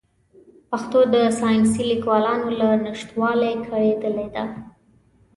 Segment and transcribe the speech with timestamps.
[0.69, 4.45] پښتو د ساینسي لیکوالانو له نشتوالي کړېدلې ده.